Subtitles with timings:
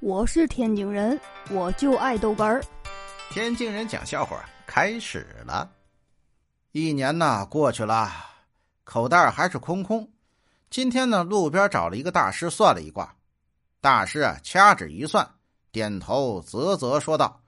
[0.00, 1.20] 我是天津人，
[1.50, 2.62] 我就爱豆干儿。
[3.30, 5.68] 天津人讲笑话开始了。
[6.70, 8.08] 一年呐过去了，
[8.84, 10.08] 口袋还是空空。
[10.70, 13.12] 今天呢，路边找了一个大师算了一卦。
[13.80, 15.28] 大师啊，掐指一算，
[15.72, 17.40] 点头啧啧说道：“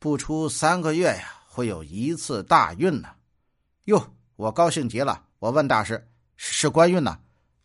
[0.00, 3.08] 不出三个月呀，会有一次大运呢。”
[3.86, 5.24] 哟，我高兴极了。
[5.38, 6.04] 我问大师
[6.36, 7.16] ：“是官运呢？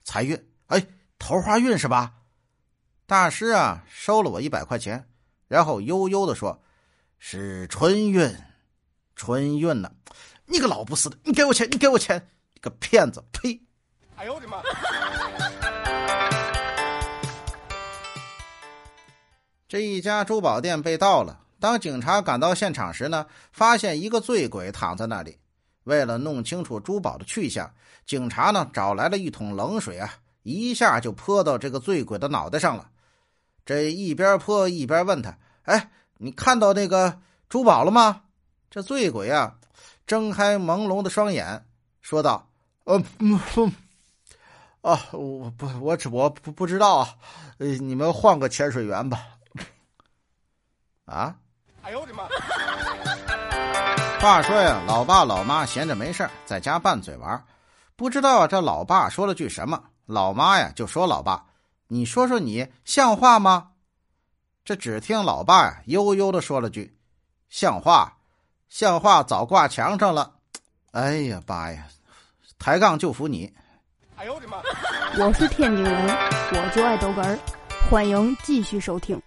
[0.04, 0.40] 财运？
[0.68, 0.86] 哎，
[1.18, 2.14] 桃花运是吧？”
[3.06, 5.06] 大师啊，收了我一百块钱，
[5.50, 6.64] 然后悠悠的说
[7.20, 8.34] ：“是春运，
[9.14, 9.92] 春运呢！
[10.46, 13.22] 你个老不死的，你给我钱，你给我钱，你个骗子！
[13.34, 13.62] 呸！”
[14.16, 14.62] 哎呦我的妈！
[19.68, 21.42] 这一家珠宝店被盗了。
[21.60, 25.38] 当警察赶到现场时呢，发现一个醉鬼躺在那里。
[25.84, 27.70] 为了弄清楚珠宝的去向，
[28.06, 32.90] 警察呢找来了一桶冷水啊，一下就泼到这个醉鬼的脑袋上了。
[33.66, 38.22] 这一边泼一边问他：“哎，你看到那个珠宝了吗？”
[38.70, 39.56] 这醉鬼啊，
[40.06, 41.66] 睁开朦胧的双眼，
[42.02, 42.50] 说道
[42.86, 43.00] ：“呃，
[43.54, 43.70] 不，
[44.82, 47.16] 啊，我不，我只我不不知道啊，
[47.60, 49.20] 呃，你们换个潜水员吧。”
[51.06, 51.36] 啊！
[51.84, 52.24] 哎呦我的妈！
[54.20, 57.46] 话说呀，老爸老妈闲着没事在家拌嘴玩，
[57.96, 61.46] 不知道这老爸说了句什么，老妈呀就说：“老爸。”
[61.94, 63.74] 你说说，你像话吗？
[64.66, 66.98] 这只听老爸呀悠悠的说了句
[67.52, 68.18] ：“像话，
[68.68, 70.34] 像话，早挂墙上了。”
[70.90, 71.86] 哎呀，爸呀，
[72.58, 73.54] 抬杠就服你！
[74.16, 74.58] 哎呦我的妈！
[75.20, 77.38] 我是天津人，我就爱逗哏，
[77.88, 79.22] 欢迎继续收听。